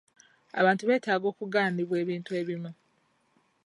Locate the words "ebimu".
2.41-2.71